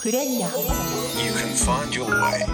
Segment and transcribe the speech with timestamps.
[0.00, 0.54] クレリア You
[1.32, 2.46] can find your way.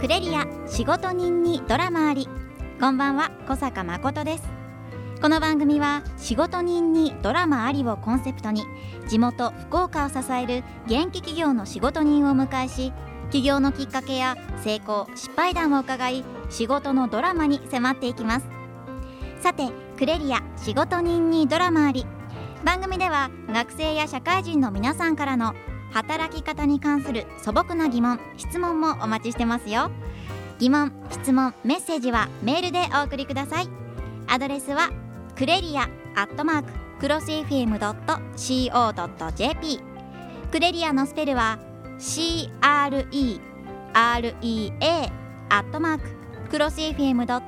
[0.00, 2.28] クレリア仕事人にドラマあり。
[2.80, 4.44] こんばんは小坂誠です。
[5.22, 8.64] この番組は仕事人にドラマありをコンセプトに
[9.06, 12.92] 地元福岡を支える現役企業の仕事人をお迎えし
[13.30, 18.46] 起業のきっかけや成功失敗談を伺い仕事のドラマに迫っていきます。
[19.38, 22.04] さてクレリア仕事人にドラマあり
[22.64, 25.54] 番組では学生や社会人の皆さんからの
[25.92, 29.90] 働き方に関する素朴な疑問質問もお待ちしてますよ。
[30.58, 33.68] 疑問質問メッセージはメールでお送りください。
[34.28, 34.88] アドレスは
[35.36, 37.80] クレリアアットマーククロス FM.co.jp
[40.50, 41.58] クレリアのスペルは
[41.98, 43.40] CREREA
[43.90, 46.08] アットマーク
[46.50, 47.46] クロス FM.co.jp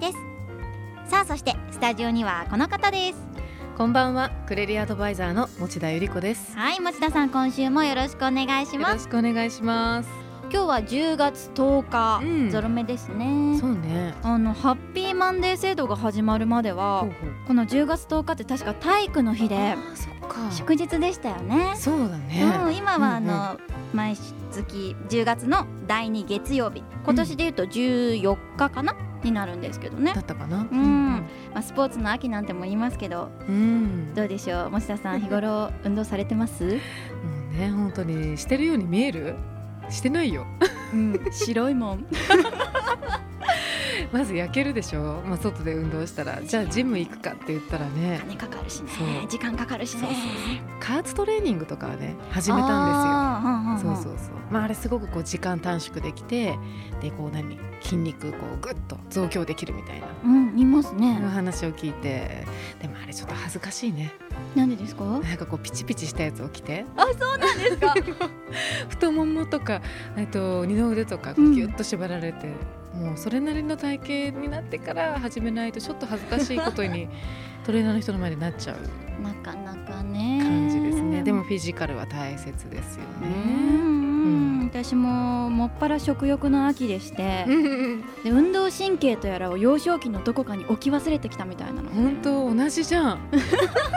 [0.00, 0.18] です。
[1.06, 3.27] さあそしてスタジオにはこの方です。
[3.78, 6.56] こんばんは、クレリアドバイザーの持田由里子です。
[6.56, 10.08] はい持田さん今週もよろしくお願いしよろますしくお願いします。
[10.50, 14.16] 今日は10月10日、うんゾロ目ですねそうね。
[14.24, 17.06] あのハッピーマンデー制度が始まるまでは
[17.46, 19.76] この10月10日って確か体育の日で。
[20.50, 21.74] 祝日でしたよね。
[21.76, 22.52] そうだね。
[22.64, 23.56] うん、今はあうんうんの、
[23.94, 24.16] 毎
[24.50, 30.20] 月10月の第2月曜日今年で言うと14日かな、になるんですけどねだ。
[30.20, 30.66] ったかな？
[30.70, 31.12] うん、
[31.52, 34.14] まあ、スポーツの秋なんても言いますけどうん。
[34.14, 36.70] どうでしょう持田さん日頃 運動されてます、も
[37.52, 39.34] うね、本当にしてるように見える？
[39.90, 40.46] してないよ。
[40.92, 42.06] うん、白いもん
[44.12, 45.22] まず焼けるでしょ？
[45.26, 48.20] まあ外で運動したら、じゃあジム行くかって言ったらね。
[48.22, 48.90] 金かかるしね。
[49.28, 50.00] 時間かかるしね。
[50.02, 50.20] そうそう
[50.80, 53.94] カーツトレーニングとかはね、始めたんですよ。
[53.94, 54.34] そうそうそう。
[54.50, 56.58] まああれすごくこう時間短縮できて、
[57.00, 57.58] でこう何？
[57.80, 60.06] 筋肉こうぐっと増強できるみたいな。
[60.24, 61.20] うん見ますね。
[61.20, 62.44] の話を聞いて。
[62.80, 64.12] でもあれちょっと恥ずかしいね。
[64.56, 65.04] なんでですか？
[65.04, 66.84] なんかこうピチピチしたやつを着て。
[66.96, 67.94] あそうなんですか。
[68.88, 69.80] 太ももとか
[70.16, 72.48] えっと二の腕とかギュッと縛られて、
[72.94, 73.98] もうそれなりの体
[74.30, 77.08] 型になってから始めないとちょっと恥ずかしいことに
[77.64, 80.40] トレーナーの人の前でなっちゃうなかなかね。
[80.42, 83.28] 感じですね、でもフィジカルは大切ですようね。
[83.30, 83.98] ん
[84.68, 87.46] 私ももっぱら食欲の秋でして
[88.22, 91.90] で運動神経とやらを幼少期のどこかに置き忘れてきたみたいなの。
[91.90, 93.18] 本当同じじゃん。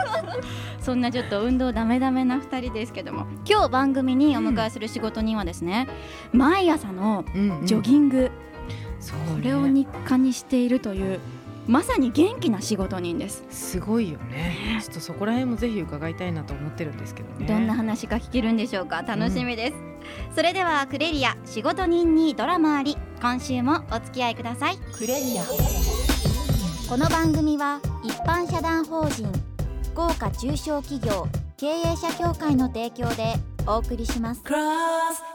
[0.80, 5.86] そんなちょっと運動ダメダメな2人ですけども今日番組にお迎えする仕事人はですね、
[6.32, 7.24] 毎朝の
[7.64, 8.41] ジョギング、そうこ
[9.02, 9.42] ね。
[9.42, 11.20] れを日課にしているという
[11.66, 14.80] まさに元気な仕事人です、すごいよね。
[14.82, 17.46] ちょっとそこら辺もぜひ伺いたいなと思ってるんですけどね。
[17.46, 19.02] どんな話か聞けるんでしょうか？
[19.02, 19.76] 楽しみです、
[20.34, 24.78] それではクレリア仕事人にドラマあり今週もお付き合いください。
[24.96, 25.44] クレリア。
[26.88, 29.30] この番組は一般社団法人
[29.92, 33.34] 福岡中小企業経営者協会の提供で
[33.66, 34.42] お送りします。
[34.42, 34.58] Cross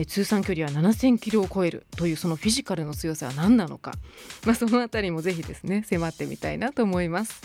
[0.08, 3.92] 通算距離は7000キロを超えるというそのフィジカルの強さは何なのか、
[4.44, 7.42] まあ、そのあたりもぜひですね迫ってみたいなと思います。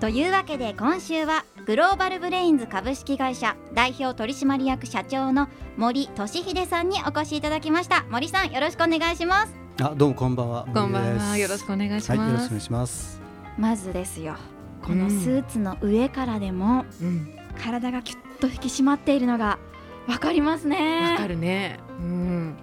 [0.00, 8.06] というわけで今週はグローバルブレインズ株式会社代表取締役社長の森俊秀さんにお越しいただきました。
[8.08, 9.61] 森さんよろしくお願いします。
[9.84, 10.64] あ、どうもこんばんは。
[10.64, 11.36] こんばんは。
[11.36, 13.20] よろしくお願いしはい、よろますしくお願いします。
[13.58, 14.36] まずですよ。
[14.80, 17.34] このスーツの上からでもうん。
[17.60, 19.58] 体がキュッと引き締まっているのが
[20.06, 21.10] わかりますね。
[21.12, 21.80] わかるね。
[21.98, 22.56] うん。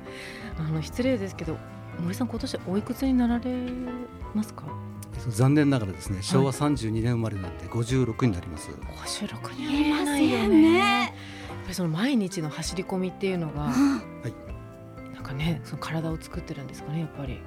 [0.57, 1.57] あの失礼ですけど
[2.01, 3.51] 森さん今年おいくつになられ
[4.33, 4.63] ますか？
[5.13, 8.69] えっと残念ながらですね、昭和32年生まれなんで56になります。
[8.71, 10.57] 56には見えまないよせね。
[10.57, 11.13] んやっね
[11.63, 13.73] ぱりその毎日の走り込みっていうのがは
[14.25, 14.33] い。
[15.29, 17.39] かねその体を作ってるんですかねやっぱり。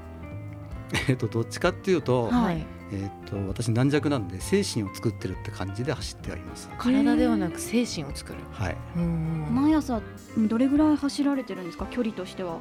[1.08, 2.64] えっとどっちかっていうと、はい。
[2.92, 6.68] えっと私軟弱なんで精神を作ってるって感じで走ってはいます。
[6.76, 8.38] 体ではなく精神を作る。
[8.50, 8.76] はい。
[8.96, 10.02] うん毎朝
[10.36, 11.86] どれぐらい走られてるんですか？
[11.86, 12.58] 距離としては。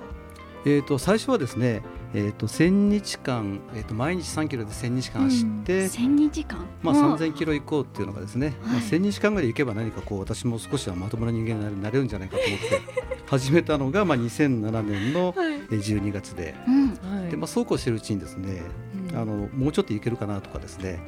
[0.65, 1.81] えっと最初はですね、
[2.13, 6.65] えー、と1000日間、えー、と毎日3キロで1000日間走って、千日間？
[6.81, 12.81] まあ、もう3000キロ行こうっていうのがですね、まあ、はい1000日間ぐらい行けば何かこう私も少しはまともな人間になれるんじゃないかと思って
[13.27, 15.53] 始めたのが、まあ、2007年のはい。
[15.53, 16.53] えー12月で。
[16.67, 16.89] うん。
[16.89, 17.31] はい。
[17.31, 18.61] で、まあ、そうこうしてるうちにですね
[19.09, 19.17] うん。
[19.17, 20.99] あのもうちょっと行けるかなとかですね。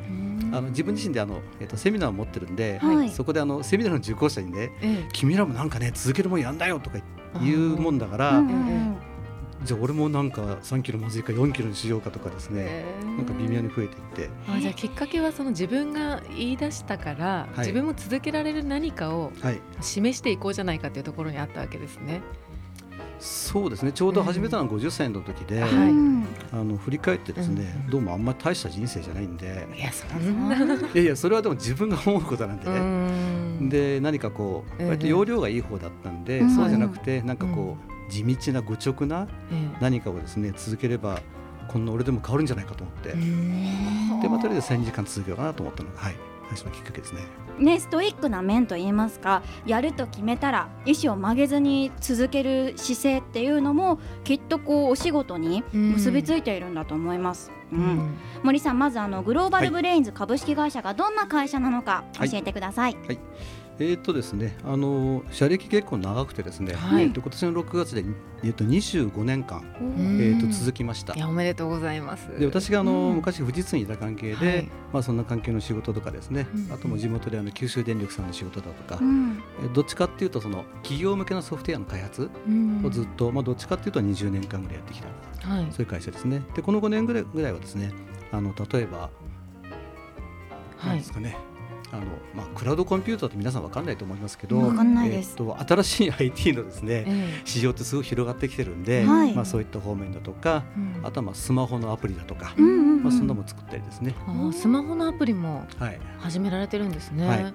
[0.54, 3.10] あの自分自身であの、えー、とセミナーを持ってるんで、はい。
[3.10, 5.06] そこであのセミナーの受講者にねえ。
[5.12, 7.00] 君らもなんかね続けるもんやんだよとか
[7.44, 8.96] 言うもんだから、うんうんうん
[9.64, 14.30] じゃあ俺もなんか3キロまずいか4キロにしようかとかですね、ええなんか微妙に増えていって。
[14.50, 17.60] あじゃあきっかけはその自分が言い出したから、い。
[17.60, 19.62] 自分も続けられる何かをはい。
[19.82, 22.22] 示していこうじゃないかっていうところにあったわけですね。
[23.20, 23.94] そうですね。
[23.94, 25.72] ちょうど始めたのは50歳の時で、はい。
[25.72, 26.14] うん
[26.52, 27.90] あの振り返ってですね、うん。
[27.90, 29.66] どうもあんまり大した人生じゃないんで。
[29.78, 30.56] いやそんな。
[30.58, 30.60] い
[30.96, 33.70] やいやそれはでも自分が思うことなんでうね、ん。
[33.70, 36.50] で何かこうええ割と容量がいい方だったんで、うん。
[36.56, 41.22] そうじゃなくてなんかこう地道な愚直なえ何かをですね続ければ
[41.68, 43.14] こんな俺でも変わるんじゃないかと思って、
[44.22, 46.16] でまあとりあえず1000時間続けようかなと思ったのがはい。
[46.50, 47.22] 最初のきっかけですね。
[47.58, 57.52] ね、ストイックな面といいますかやると決めたら意思を曲げずに続ける姿勢っていうのもきっとこうお仕事に結びついているんだと思います。
[57.72, 57.84] ううん。
[57.84, 62.30] ん森さんまずあのグローバルブレインズ株式会社がどんな会社なのかはい。
[62.30, 62.98] 教えてください。
[63.80, 67.06] えーとですね、あの社歴結構長くてですね、はい。
[67.06, 68.04] えーと今年の6月で、
[68.44, 70.22] えー、と25年間、うん。
[70.22, 71.16] えー、と続きました。
[71.16, 71.20] い。
[71.20, 72.28] やおめでとうございます。
[72.40, 73.16] で私があの、うん。
[73.16, 74.70] 昔富士通にいた関係で、はい。
[74.94, 79.42] まあ、そんな関係の仕事とかですね、うんあとも地元であの九州電力さんの仕事だとか、うん。
[79.64, 82.86] えどっちかっていうとその企業向けのソフトウェアの開発うん。
[82.86, 85.08] をずっと、まあ、どっちかっていうと20年間ぐらいやってきた
[85.50, 85.68] はい。
[85.72, 86.44] そういう会社ですね。
[86.56, 87.92] でこの5年ぐらいぐらいはですね
[88.32, 89.10] あの例えば
[90.78, 91.00] はい。
[91.00, 91.38] ですかね、
[91.94, 95.36] あのまあ、クラウドコンピューターって皆さん分かんないと思いますけど、わかんないです。
[95.40, 99.34] えーと新しい IT のですねえ市場ってすごい広がってきてるんで、はい。
[99.36, 101.06] まあ、そういった方面だとかえうん。
[101.06, 103.04] あとはまあスマホのアプリだとか、うんうんうん。
[103.04, 107.28] まあ、そんなのも作ったりですね、あースマホのアプリもはい、始められてるんですね。
[107.28, 107.54] はい。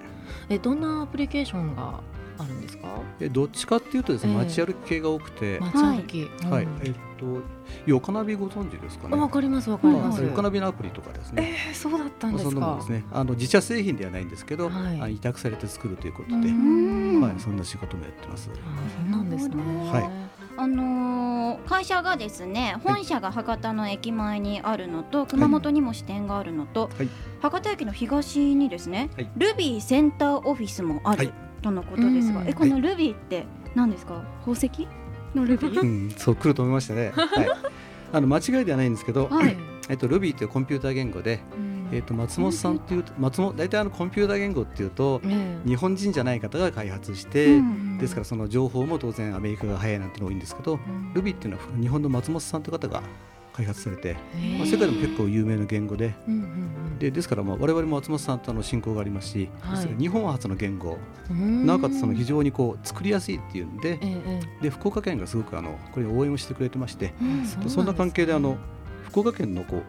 [0.50, 2.00] えどんなアプリケーションが
[2.38, 2.88] あるんですか？
[3.19, 4.38] でどっちかっていうとですね、ええ。
[4.38, 6.31] 街歩き系が多くて、街歩き。
[6.46, 6.64] はい。
[6.64, 6.81] うん。
[6.82, 6.99] えっと
[7.85, 9.17] 横ナビご存知ですかね？
[9.17, 10.23] あわかりますわかります。
[10.23, 12.50] 横ナビのアプリとかですね、えー、そうだったんまあ、ですか？
[12.50, 13.05] そんなもんですね。
[13.12, 17.20] あの自社製品ではないんですけど、は委託されて作るということで、ん。
[17.20, 18.44] はい、そんな仕事もやってます。
[18.46, 19.56] そうなんですね。
[19.91, 20.11] はい。
[20.56, 27.08] あのー会社がですね本社が博多の駅前にあるのと熊本にも支店があるのと、はい。
[27.41, 29.31] 博多駅の東にですね、はい。
[29.37, 32.49] ルビーセンターオフィスもある、はいとのことですが、うん。
[32.49, 34.22] えこのルビーって何ですか？
[34.44, 34.70] 宝石？
[35.34, 35.81] のルビー？
[35.81, 37.12] うん、そう来ると思いましたね。
[37.16, 37.49] はい。
[38.12, 39.56] あの間違いではないんですけど、はい。
[39.88, 41.88] えっと Ruby というコンピューター言語で、うん。
[41.93, 45.69] えっと松本さんっていう松本大体あのコンピューター言語っていうとええ。
[45.69, 51.12] 日本人じゃない方が開発して、うんですからその情報も当然アメリカが早いなんてのが多いんですけど、うん。
[51.14, 53.02] Ruby っていうのは日本の松本さんという方が
[53.58, 54.16] 開発されて、
[54.56, 56.14] まあ、世界でも結構有名な言語で。
[56.28, 56.69] うんうん
[56.99, 59.96] でですからまあ我々も松本さんとあの親交がありますし、はい。
[59.96, 60.99] 日本初の言語
[61.31, 61.64] うん。
[61.64, 68.56] なおかつその非常にこう作りやすいっていうんでえええで福岡県がすごくあのこれ応援をしてくれてましてうんえそんな関係であの
[69.05, 69.82] 福岡県のこう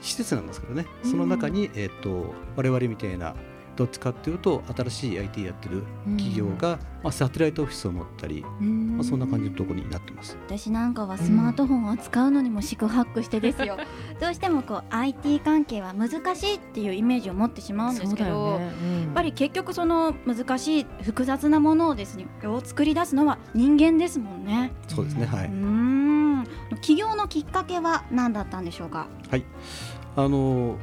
[0.00, 3.34] 施設なんですけどねその中に、えっと我々みたいな
[3.76, 5.82] どっちかっていうと新しい IT やってる
[6.16, 8.96] 企業が、まあ、サテライトオフィスを持ったり、うん。
[8.96, 10.36] まあ、そんな感じのところになってます。
[10.46, 13.76] 私なんかはスマートフォンを使うのにも四苦八苦してですよ、
[14.20, 18.72] どうしてもこう IT 関係は難しいっていうイメージを持ってしまうんですけど、ね。
[18.82, 19.00] うん。
[19.02, 24.72] やっぱり結局その難しい複雑なものをですねを作り出すのは人間ですもんね。
[24.88, 26.44] そうですね、はい、ん。
[26.82, 29.06] 起業のきっかけは何だったんでしょうか？
[29.30, 29.44] はい、
[30.16, 30.76] あの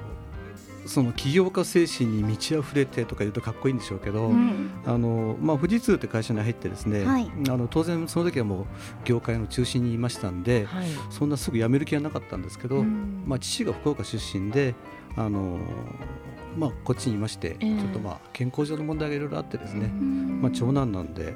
[0.90, 4.72] その起業家精神に満ち溢れてとか言うとかっこいいんでしょうけど、うん。
[4.88, 7.32] あのまあ、富士通って会社に入ってですね、はい。
[7.48, 8.66] あの当然その時はもう
[9.06, 10.88] 業界の中心にいましたんで、はい。
[11.12, 13.24] そんなすぐ辞める気はなかったんですけど、うん。
[13.28, 14.74] まあ、父が福岡出身で、
[15.16, 15.60] あの
[16.58, 17.78] まあ、こっちにいまして、ええ。
[17.78, 20.42] ちょっとまあ健康上の問題がいろいろあってですね、うん。
[20.42, 21.34] まあ、長男なんで、うん。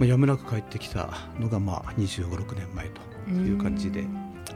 [0.00, 4.04] あ、やむなく帰ってきたのがまあ25、6年前という感じで、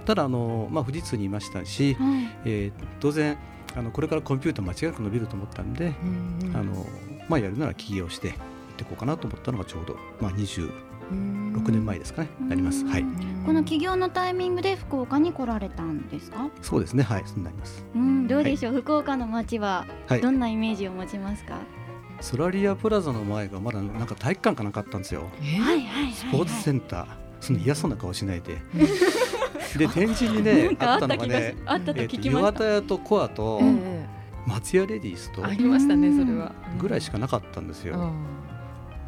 [0.07, 2.29] ただあの、まあ、富士通にいましたし、はい。
[2.45, 3.39] えー当然
[3.77, 6.87] あのこれからコンピューター間違いなく伸びると思ったんで、うんあの
[7.29, 8.37] まあ、やるなら起業してやっ
[8.77, 10.71] ていこうかなと思ったのがちょうど、まあ、26
[11.13, 11.53] うん。
[11.67, 12.85] 年前ですかね、なります。
[12.87, 13.05] はい、
[13.45, 16.49] この起業のタイミングで福岡に来られたんですか？
[16.63, 17.85] そうですね、はい、そうなります。
[17.95, 20.21] うん、どうでしょう、福岡の街ははい。
[20.21, 21.59] どんなイメージを持ちますか？
[22.21, 25.29] ソラリアプラザの前がまだなんか体育館かなんかあったんですよ。
[25.43, 27.07] えはいはいスポーツセンター、
[27.41, 28.59] そんな嫌そうな顔しないで。
[29.79, 32.41] で、展示にね、あったのがね、あったとえっと聞きました。
[32.41, 34.07] 岩田屋とコアとえ
[34.47, 35.45] 松屋レディースとえ。
[35.45, 36.53] ありましたねそれは。
[36.79, 38.13] ぐらいしかなかったんですよ。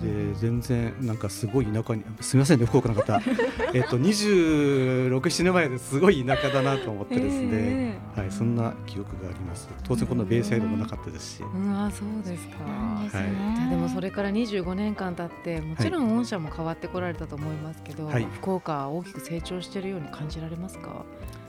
[0.02, 0.32] うん。
[0.32, 3.20] で全然なんかすごい田舎にすみませんね福岡の方。
[3.74, 9.68] えっと26年前ですごい田舎だなと思ってですね、えはい、そんな記憶があります。
[9.84, 12.64] 当然このベイサイドもなかったですし、うん、あそうですか。
[12.64, 13.20] なんですね。
[13.58, 13.70] はい。
[13.70, 18.26] でもそれから25年間経ってもちろん御社も変わってこられたと思いますけど、はい。
[18.34, 21.04] 福岡は大きく成長しているように感じられますか、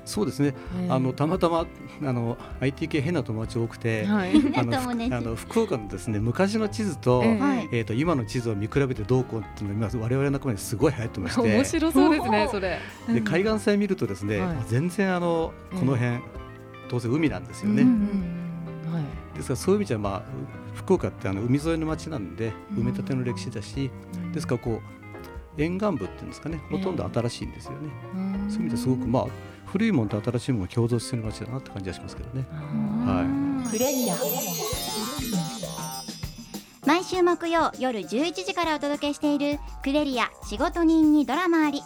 [0.06, 0.92] そうですね、ええ。
[0.92, 1.66] あのたまたま
[2.04, 7.40] あの IT 系変な友達多くて、はい、あのあの福岡のですね昔の地図と,、ええ。
[7.40, 11.42] はいえー、と今の地図を見比べてどうこうっていうのが今我々の仲間にすごい流行ってまして。
[11.42, 12.80] 面白そうですねそれ。
[13.08, 14.58] で海岸線見るとですね、はい。
[14.68, 15.80] 全然あのええ。
[15.80, 16.20] この辺、
[16.90, 18.94] 当然海なんですよね、ううんん。
[18.94, 19.04] はい。
[19.36, 20.24] ですからそういう意味じゃ、まあ、
[20.76, 22.84] 福岡ってあの海沿いの町なんでうん。
[22.84, 23.90] 埋め立ての歴史だし、
[24.34, 24.82] ですからこ
[25.58, 27.78] う沿岸部っていうんですかねほとんど新しいんですよね、
[28.16, 28.46] うん。
[28.50, 29.28] そういう意味ですごくまあ
[29.74, 32.46] 古いものと新しいものが共存してる町だなって感じがしますけどね。
[32.52, 33.26] は
[33.72, 34.16] クレリア
[36.86, 41.82] 毎週木曜夜11時からお届けしているクレリア仕事人にドラマあり。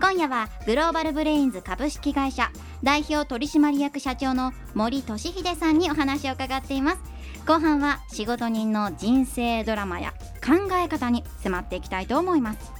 [0.00, 2.50] 今夜はグローバルブレインズ株式会社
[2.82, 7.16] 代表取締役社長の森俊秀さんにお話を伺っています。
[7.46, 10.14] 後半は仕事人の人生ドラマや
[10.44, 12.75] 考え方に迫っていきたいと思います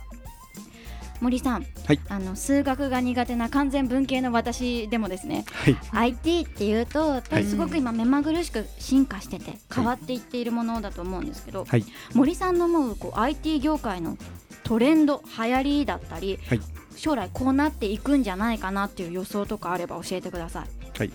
[1.21, 2.01] 森さん、はい。
[2.09, 5.77] あの数学が苦手な完全文系の私でもですねはい。
[5.93, 11.85] IT っていうとやっぱりすごく今目まぐるしく進化してて変わっていっているものだと思うんですけど、はい。
[12.15, 14.17] 森さんの思うこう IT 業界の
[14.65, 16.61] トレンド流行りだったり、はい。
[16.97, 20.99] 将来こうなっていくんじゃないかなっていう予想とかあれば教えてください。
[20.99, 21.11] はい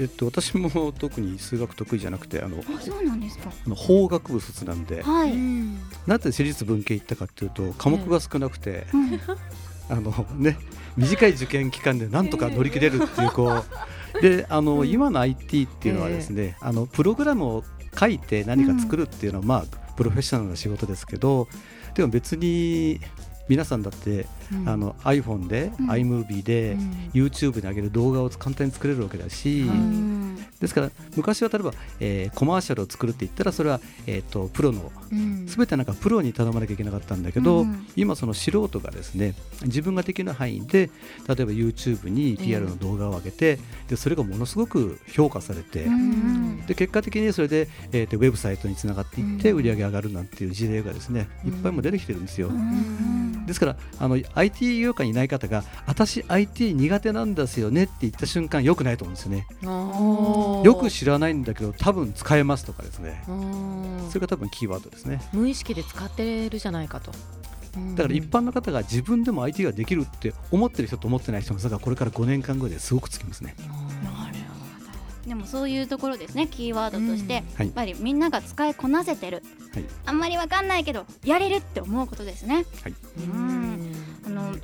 [0.00, 3.50] えっと、私も特に数学得意じゃなくてあのあそうなんですか。
[3.66, 5.32] あの法学部卒なんではい。
[5.32, 9.20] うんなぜ私立文系行ったかっていうと科目が少なくて、うん。
[9.90, 10.56] あのね
[10.96, 13.62] 短い受験期間でなんとか乗り切れるっていうこ
[14.16, 17.64] うであの、今の IT っていうのはですね、あのプログラムを
[17.98, 21.48] 書いて何か作るっていうのは、まあプロフェッショナルな仕事ですけど
[21.94, 23.00] でも別に
[23.48, 24.68] 皆さんだって、うん。
[24.68, 25.90] あの iPhone で、うん。
[25.90, 27.10] iMovie で、うん。
[27.12, 30.21] YouTube に上げる動画を簡単に作れるわけだし、はいうん
[30.60, 35.46] ですから昔は例えば、えーコマーシャルを作るって言ったらそれは、えー、とプロのうん。
[35.46, 37.86] 全てなんかプロに頼まなきゃいけなかったんだけど、うん。
[37.96, 39.34] 今その素人がですね
[39.64, 40.90] 自分ができる範囲で
[41.28, 43.58] 例えば YouTube に PR の動画を上げて、
[43.88, 49.58] でそれがものすごく評価されて、うんで結果的にそれで、えー、とウェブサイトにつながっていってうん。
[49.58, 52.48] 売り上げ上がるなんていう事例がですねいっぱいも出てきてるんですよ。
[52.48, 59.46] うんですからあの IT 業界にいない方が私 IT 苦手なんですよねって言った瞬間よくないと思うんですよね。
[60.64, 63.24] よく知らないんだけど多分使えますとかですね。
[63.28, 64.08] うん。
[64.08, 65.20] それが多分キーワードですね。
[65.32, 67.12] 無意識で使ってるじゃないかと。
[67.96, 73.54] だから一般の方が自分でも IT ができるって思ってる人と思ってない人の差がこれから5年間後ですごくつきますね。
[75.26, 77.66] でもそういうところですねキーワードとして、はい。
[77.66, 79.42] やっぱりみんなが使いこなせてる。
[79.72, 79.84] はい。
[80.04, 82.66] あんまりわかんないけどやれるって思うことですね。
[82.82, 82.94] はい。
[83.18, 83.94] うん。
[84.26, 84.54] あの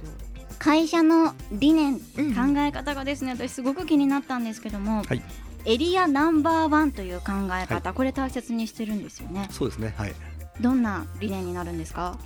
[0.59, 2.35] 会社の理念、うん。
[2.35, 5.23] 考え方がですね私すごく気になったんですけども、はい
[5.65, 9.95] エリアナンバーワンという考え方、これ大切にしてるんですよねそうですね。
[9.97, 10.15] はい。
[10.61, 12.19] どんな理念になるんですか？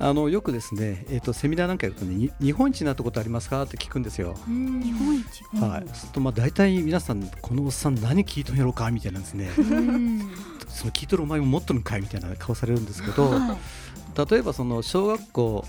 [0.00, 4.34] あのよくですね、えっ、とセミナーなんかやるとね、に日本一になったことありますかって聞くんですよ。
[4.48, 5.86] うん日本一、はい。
[5.86, 9.50] そうするとまあ大体皆さんこのおっさん何聞いとんやろうかみたいなんですね。
[9.56, 10.30] うん
[10.68, 13.56] その聞いとるお前も持っとるんかいみたいな顔されるんですけど、は
[14.28, 15.64] 例えばその小学校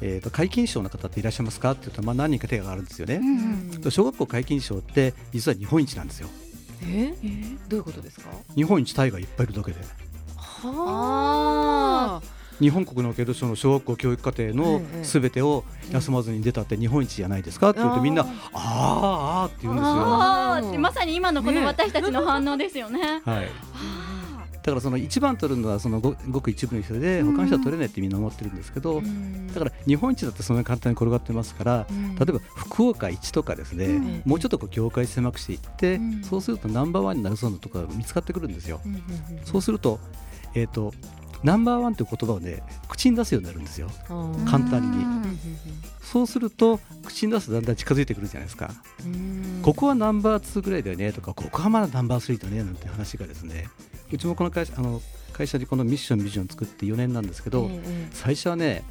[0.00, 3.16] えー、と皆勤賞の方っていらっしゃいますかって言うと、まあ、何人か手が挙がるんですよね。
[3.16, 6.28] うん小学校皆勤賞って実は日本一なんですよ。
[6.86, 7.14] え
[7.68, 9.78] どういうことですか日本一タイがいっぱいいるだけで。
[10.62, 20.80] はあ日本国におけるその小学校教育課程のすべてを休まずに出たって日本一じゃないですかって言うとみんなあーあーあって言うんですよ。
[20.80, 23.22] まさに今のこの私たちの反応ですよね。
[23.24, 23.48] はい、
[24.62, 27.36] からその一番取るのはそのごごく一部の人でうん。
[27.36, 29.02] 他の人は取れないってみんな思ってるんですけど、
[29.54, 31.86] だから日本一だってそんなに簡単に転がってますから、
[32.18, 34.22] 例えば福岡一とかですね、うん。
[34.24, 36.22] もうちょっとこう業界狭くしていって、うん。
[36.22, 38.80] そうするとナンバーワンになるそうなところが見つかってくるんですよ。
[39.44, 39.98] そうすると,、
[40.54, 40.92] えー、と
[41.42, 43.88] ナンバーワンという言葉をね口に出すようになるんですよ。
[44.46, 45.04] 簡単に。
[46.02, 48.70] そうすると口に出すとだんだん近づいてくるじゃないですか。
[49.04, 49.60] うん。
[49.62, 53.68] ここはナンバー2ぐらいだよねとかここはまだナンバー3だねなんて話がですね
[54.12, 55.00] うちもこの会社あの
[55.32, 58.82] 会社でこのミッションビジョン作って4年なんですけど、ええ最初はね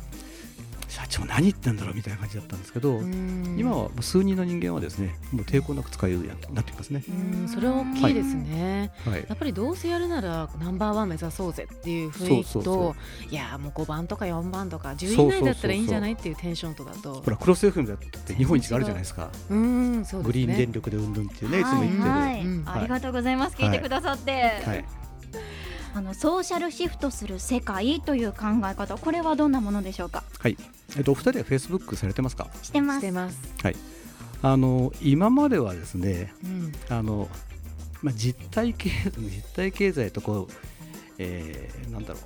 [0.89, 3.55] 社長何言ってんだろうみたいな感じだったんですけど、うん。
[3.57, 7.03] 今はもう数人の人間はですねもう抵抗なく使えるようになってきますね。
[7.07, 9.25] うんそれは大きいですね、はい。
[9.29, 12.95] やっぱりどうせやるならナンバーワン目指そうぜっていう雰囲気と
[13.29, 17.21] いやもう5番とか4番とか10そう位以内だったらいいんじゃないっていうテンションとだと。
[17.21, 19.29] ほらクロス FM だって日本一があるじゃないですか。
[19.51, 20.23] うんそうですね。
[20.23, 22.41] グリーン電力でうんぬんっていうねいつもはい言ってる、はい。
[22.41, 23.55] うんありがとうございます。
[23.55, 24.31] 聞いてくださって。
[24.65, 24.98] はい
[25.95, 30.23] あのソーシャルシフトする世界という考え方これはどんなものでしょうか？
[30.39, 30.57] はい、
[30.97, 32.47] えっと、お二人はフェイスブックされてますか？
[32.61, 32.99] してます。
[32.99, 33.37] してます。
[34.41, 36.73] あの今まではですねうん。
[36.89, 37.27] あの、
[38.01, 40.53] まあ、実体経 実体経済とこう、
[41.17, 42.23] えーなんだろう。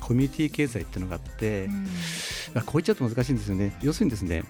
[0.00, 1.68] コミュニティ経済っていうのがあって、
[2.54, 3.76] あこう言っちゃうと難しいんですよね。
[3.82, 4.44] 要するにですね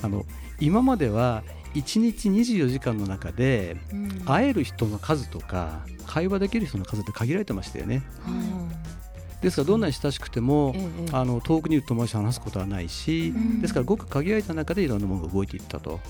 [0.00, 0.24] あの
[0.60, 1.42] 今までは
[1.74, 4.08] 1日24時間の中でうん。
[4.24, 8.02] 会える人の数とか会話できる人の数って限られてましたよね。
[9.42, 13.60] ですからどんなに親しくても、ええあの遠くにいる友達と話すことはないし、うん。
[13.60, 16.00] ですからごく限られた中でいろんなものが動いていったと。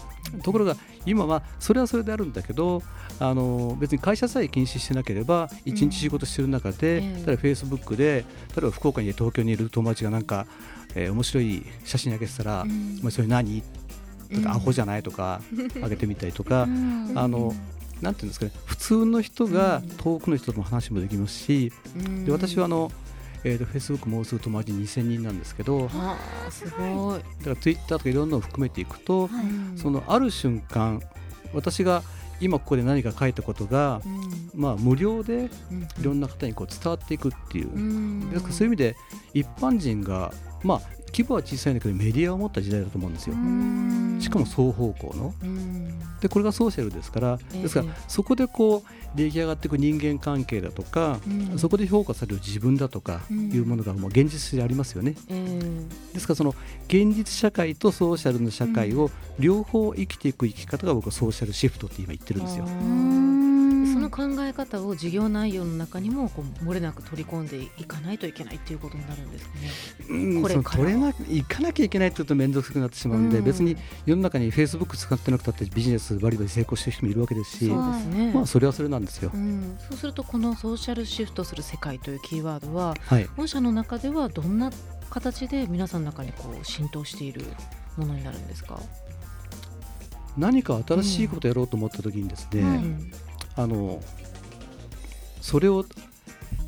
[0.43, 2.83] ところが今はそれはそれであるんだけど
[3.21, 7.15] あの別に会社さえ禁止してなければ一日仕事してる中で、ええ。
[7.27, 10.47] 例えばフェイスブックで例えば福岡に東京にいる友達がなんか、
[10.95, 12.99] えー面白い写真あげてたら「うん。
[13.01, 13.65] お前それ何?」
[14.29, 15.41] とか、うんアホじゃない?」とか
[15.83, 17.13] あげてみたりとか、うん。
[17.15, 17.55] あの
[18.03, 19.89] なんていうんですかね普通の人がうん。
[19.97, 22.25] 遠くの人とも話もできますし、うん。
[22.25, 22.91] で私はあの、
[23.45, 25.89] えー、とフェイスブックもうすぐ友達2000人なんですけど
[26.51, 27.21] すごい。
[27.47, 29.47] らツイッターとかいろんなのを含めていくと、はい。
[29.47, 31.01] うんそのある瞬間
[31.55, 32.03] 私が
[32.41, 34.61] 今ここで何か書いたことが、うん。
[34.61, 35.83] まあ、無料でうん。
[35.83, 38.31] いろんな方にこう伝わっていくっていう、うん。
[38.31, 38.97] ですからそういう意味で
[39.35, 40.33] 一般人が、
[40.65, 40.81] まあ、
[41.15, 43.37] 規模は小さいんだけどメディアを持った時代だと思うんですよ。
[43.37, 44.19] うん。
[44.21, 45.35] しかも双方向の。
[45.43, 46.01] うん。
[46.21, 47.63] でこれがソーシャルですからええ。
[47.63, 51.59] ですからそこでこう出来上がっていく人間関係だとか、うん。
[51.59, 53.51] そこで評価される自分だとかうん。
[53.53, 55.15] いうものがもう現実でありますよね。
[55.29, 56.55] えですからその
[56.89, 62.67] 現実社会とソーシャルの社会を両方生きていく生き方が僕はソーシャルシフトって今言ってるんですよ
[64.15, 69.71] 考え方を事業内容の中にもこう漏れなく取り込んでいかないといけないっていうことになるんですかね。
[70.09, 78.33] うんこれ取れな行かなきゃいけないというと面倒くさくなってしまうんで、うん別に世の中にフェイスブック使ってなくたってビジネスバリバリ成功してる人もいるわけですし、そうですね。
[78.33, 79.33] まあそれはそれなんですよ。
[79.35, 83.29] うん、そうするとこのソーシャルシフトする世界というキーワードははい。
[83.37, 84.71] 御社の中ではどんな
[85.11, 87.45] 形で皆さんの中にこう浸透している
[87.97, 88.79] ものになるんですか？
[90.37, 93.13] 何か新しいことをやろうと思った時にですね、はいうん
[93.57, 94.01] あの
[95.41, 95.85] それを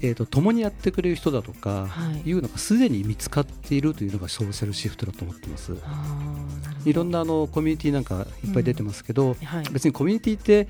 [0.02, 2.28] えー、と共にやってくれる人だとかはい。
[2.28, 5.72] いうのがすでに見つかっているというのがソーシャルシフトだと思ってます。
[6.84, 9.64] いろんなあのコミュニティなんかいっぱい出てますけど、はい。
[9.72, 10.68] 別にコミュニティって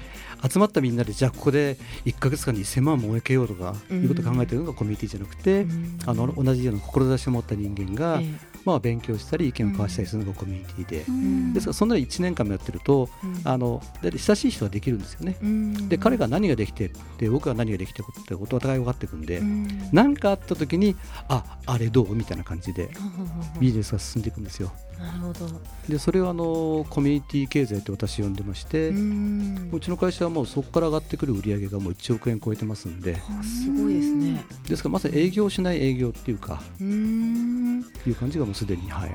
[0.48, 5.98] 集まったみんなでじゃあここで1か月間に1000万も儲けようとかいうことを考えてるのがコミュニティじゃなくて、うん。
[6.06, 8.24] あの同じような志を持った人間が、え
[8.66, 11.52] まあ、勉強したり意見を交わしたりするのがコミュニティで、うん。
[11.54, 13.40] ですからそんなの1年間もやってるとえうん。
[13.44, 15.36] あの親しい人ができるんですよね。
[15.40, 15.88] うん。
[15.88, 19.88] で彼が何ができてで僕が何ができてるってことをお互い分かっていくんでうん。
[19.92, 20.96] 何かあった時に
[21.28, 24.72] ああれどうみたいな感じでははははビジネスが進んでいくんですよ。
[24.98, 25.46] なるほど。
[25.88, 33.16] でそれをあのコミュニティ経済って私呼んでまして、ううんちの会社はもうそこから上がってくる売り上げがもう1億円超えてますんで。
[33.16, 34.44] あすごいですね。
[34.66, 39.10] ですからまさに営業しない営業っていうかいう感じがもうすでにはい。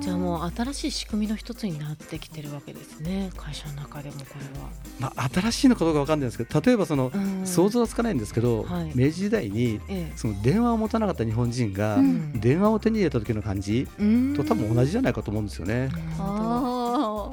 [0.00, 4.68] じゃあもう新しい仕組みの一つになってきてるわけですね会社の中でもこれは。
[5.00, 7.46] まあ、新しいのかどうかわかんないですけど例えばその、うん。
[7.46, 8.92] 想像はつかないんですけど、はい。
[8.94, 10.12] 明治時代にええ。
[10.16, 12.40] その電話を持たなかった日本人が、うん。
[12.40, 15.88] 電話を手に入れた時の感じうんと多分同じじゃないかと思うんですよね。
[16.18, 17.30] あ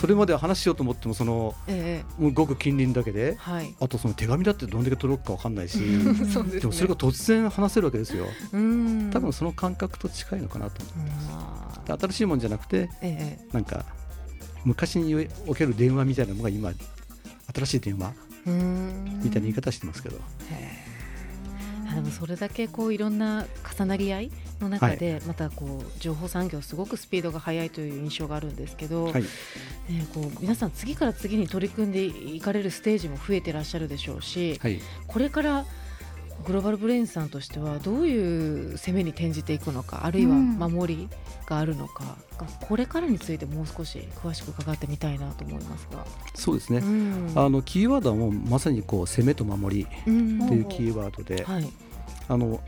[0.00, 2.22] それまでは話しようと思ってもそのええ。
[2.22, 3.74] もうごく近隣だけではい。
[3.80, 5.84] あとその手紙だってどんだけ届くかわかんないし で
[6.24, 6.60] すね。
[6.60, 8.24] でもそれが突然話せるわけですよ。
[8.52, 9.10] うん。
[9.12, 12.00] 多分その感覚と近いのかなと思ううんあー。
[12.00, 13.84] 新しいもんじゃなくてええなんか
[14.64, 16.72] 昔における電話みたいなのが今
[17.54, 18.12] 新しい電話
[18.46, 20.16] みたいな言い方してますけど、
[21.90, 29.28] あでもそれだけこういろんな重なり合いの中でまたこう情報産業すごくスピードが速いという印象があるんですけど、はい、ね、
[30.14, 35.64] こう皆さん次から次に取り組んでいかれるステージも増えてらっしゃるでしょうし、はい、これから
[36.46, 40.58] グローバルブレインさんとしてはどういう攻めに転じていくのかあるいはうん。
[40.58, 41.08] 守り
[41.46, 42.16] があるのか、
[42.60, 46.04] これからについてもう少し詳しく伺ってみたいなと思いますが。
[46.34, 47.32] そうですね、うん。
[47.34, 50.48] あのキーワードはもうまさにこう攻めと守りうん。
[50.48, 51.68] というキーワードで、はい。
[52.28, 52.60] あの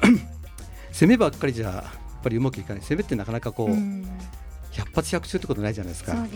[0.92, 1.84] 攻めばっかりじゃや
[2.20, 2.82] っぱりうまくいかない。
[2.82, 4.06] 攻めってなかなかこう、うん
[4.72, 6.14] 百発百中ってことないじゃないですか。
[6.14, 6.28] ね。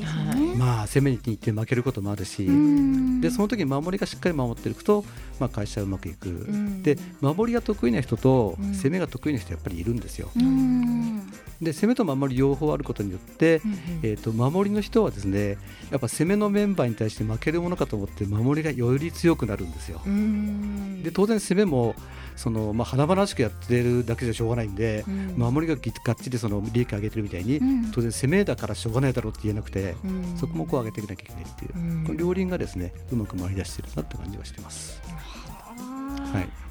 [0.56, 3.20] まあ攻めに行って負けることもあるし、うん。
[3.20, 5.04] でその時に守りがしっかり守っていくと、
[5.40, 6.82] まあ、会社はうまくいく、ん。
[6.82, 8.74] で守りが得意な人とうん。
[8.74, 10.30] 攻めが得意な人やっぱりいるんですよ。
[10.36, 11.26] うん。
[11.60, 13.62] で攻めと守り両方あることによって、
[14.02, 15.56] えー、と守りの人はですね
[15.90, 20.02] やっぱ攻めのメンバーに対して負けるものかと思って守りがより強くなるんですよ。
[20.04, 21.02] うん。
[21.02, 21.94] で当然攻めも
[22.36, 25.34] その、まあ、華々しくやってるだけじゃしょうがないんで、うん。
[25.36, 27.90] 守りがぎがっちりその利益上げてるみたいに、うん。
[27.92, 30.36] 当然攻めだからしょうがないだろうって言えなくて、うん。
[30.36, 32.04] そこもこう上げていかなきゃいけないっていう、うん。
[32.04, 35.00] この両輪がですねうまく回り出してるなって感じはしてます。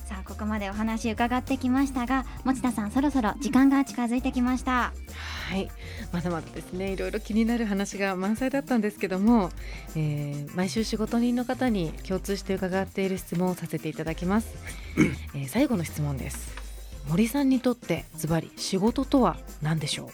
[0.05, 4.93] はいさあこここまでお話伺ってきましたが持田さんそろそろ時間が近づいてきました。
[5.49, 5.69] はい。
[6.11, 9.49] まだまだですねいろいろ気になる話が満載だったんですけども、
[9.95, 14.55] えー毎週仕事人の方に共通して伺っている質問をさせていただきます、
[15.33, 16.53] えー最後の質問です。
[17.07, 20.11] 森さんにとってズバリ仕事とは何でしょ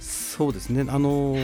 [0.00, 0.86] そうですね。
[0.88, 1.38] あのは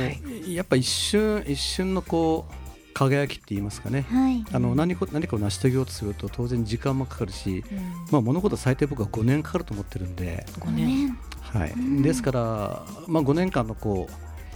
[0.46, 0.54] い。
[0.54, 2.63] やっぱ一瞬一瞬のこう
[2.94, 4.06] 輝きって言いますかね。
[4.08, 4.44] はい。
[4.52, 7.64] あの何か何かを成し遂げようとすると当然時間もかかるし、
[8.10, 11.18] う、まあ、物事は最低僕は5年かかると思ってるんで、5年。
[11.40, 11.72] はい。
[11.72, 12.02] うん。
[12.02, 14.12] ですから、まあ、5年間のこう、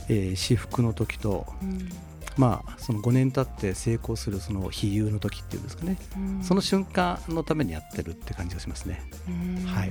[0.09, 1.89] えー至福の時と、うん
[2.39, 6.43] まあ、その5年経って成功するその比喩の時っていうんですかね、うん。
[6.43, 9.03] その瞬間のためにやってるって感じがしますね。
[9.29, 9.67] うん。
[9.67, 9.91] はい。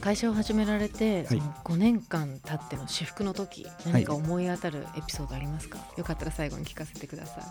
[0.00, 1.26] 会社を始められて、はい。
[1.26, 7.44] その5年間経っての至福の時何か思い当たるエピソードありますか、よかったら最後に聞かせてください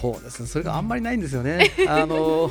[0.00, 0.46] そうですね。
[0.46, 1.70] それがあんまりないんですよね。
[1.88, 2.50] あの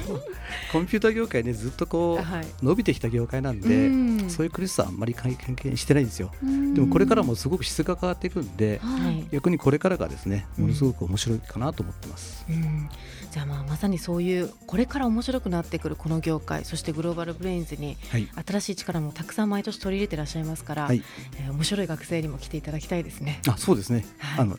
[0.71, 2.47] コンピューター業界ねずっとこうはい。
[2.62, 4.30] 伸びてきた業界なんで、うん。
[4.30, 6.32] そういう苦しさはあんまり関係してないんですよ。
[6.41, 9.27] ででもこれからもすごく質が変わっていくんで、はい。
[9.32, 12.45] 逆にこれからがですねものすごく面白いかなと思ってます。
[12.49, 12.89] うん、
[13.32, 21.04] じゃあまあまさにそういうこれから面白くなってくるこの業界そしてグローバルブレインズにはい、新しい力もたくさん毎年取り入れてらっしゃいますから、はい、
[21.38, 23.41] えー面白い学生にも来ていただきたいですね。
[23.47, 24.41] あそうですね、はい。
[24.41, 24.58] あの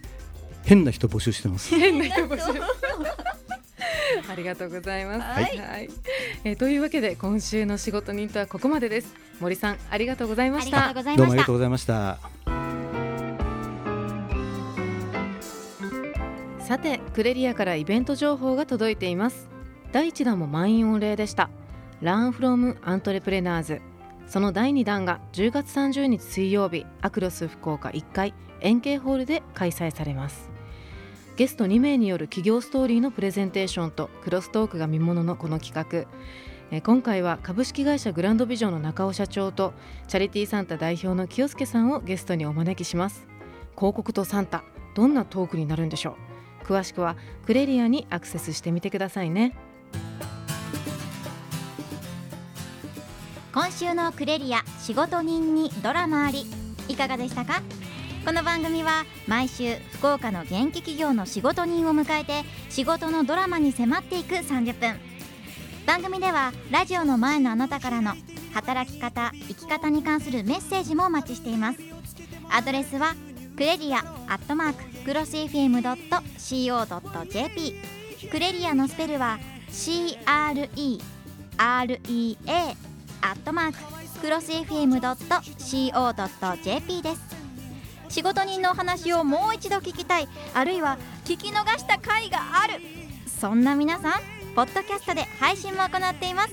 [0.65, 1.75] 変な人募集してます。
[1.75, 2.61] 変な人募集
[4.31, 5.21] ありがとうございます。
[5.21, 5.41] は
[5.79, 5.89] い
[6.45, 9.15] えーというわけで今週の仕事人とはここまでです。
[9.41, 10.95] 森さんありがとうございまありがとうした。
[10.95, 12.19] ございましたどうもありがとうございました。
[16.73, 19.49] さてクレリアからイベント情報が届いています
[19.91, 21.51] 第1弾も満員御礼でした
[22.01, 23.81] Learn from Entrepreneurs
[24.27, 30.52] その第2弾が10月30日水曜日アクロス福岡1階円形ホールで開催されます
[31.37, 36.07] ゲスト2名による企業ストーリーのプレゼンテーションとクロストークが見もののこの企画。
[36.71, 39.73] え今回は株式会社グランドビジョンの中尾社長と
[40.09, 43.27] チャリティーサンタ代表の清介さんをゲストにお招きします。
[43.77, 44.63] 広告とサンタ
[44.95, 46.17] どんなトークになるんでしょ
[46.63, 46.67] う？
[46.67, 47.17] 詳しくは
[47.47, 49.55] クレリアにアクセスしてみてくださいね。
[53.55, 56.47] 今週のクレリア仕事人にドラマあり。
[56.89, 57.63] いかがでしたか？
[58.25, 64.95] この番組は毎週福岡の元気企業の仕事人を迎えて仕事のドラマに迫っていく30分。
[65.87, 68.13] 番組ではラジオの前のあなたからの
[68.55, 71.81] 働き方生き方に関するメッセージもお待ちしています。
[72.49, 73.17] アドレスは
[73.57, 74.03] クレリアア
[74.37, 75.91] ットマーククロス FM.co.jp
[78.31, 81.01] クレリアのスペルは CREREA
[81.61, 81.87] ア
[83.27, 83.79] ットマーク
[84.21, 85.03] クロス FM.co.jp
[87.03, 87.32] です。
[88.13, 92.75] 仕事人のお話をもう一度聞きたいあるいは聞き逃した回がある。
[93.27, 94.13] そんな皆さん
[94.55, 96.53] ポッドキャストで配信も行っています。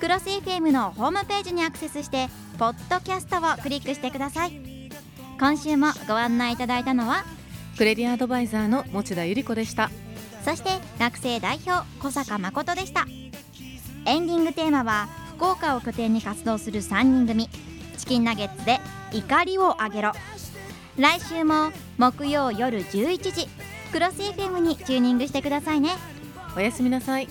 [0.00, 2.26] クロス FM のホームページにアクセスして
[2.58, 4.90] ポッドキャストをクリックしてください。
[5.38, 7.24] 今週もご案内いただいたのは
[7.76, 9.90] クレリアアドバイザーの持田由里子でした。
[10.44, 13.06] そして学生代表小坂誠でした。
[14.04, 17.48] エンディングテーマは福岡を拠点に活動する3人組。
[17.98, 18.80] チキンナゲッツで
[19.12, 20.12] 怒りをあげろ
[20.98, 23.46] 来週も木曜夜11時
[23.92, 25.90] クロス FM にチューニングしてくださいね。
[26.56, 27.28] おやすみなさい。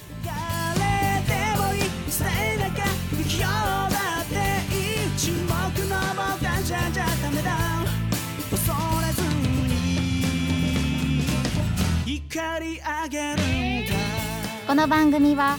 [14.66, 15.58] この番組は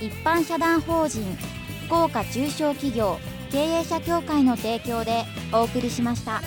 [0.00, 1.24] 一般社団法人
[1.86, 3.18] 福岡中小企業
[3.50, 6.40] 経営者協会の提供でお送りしました。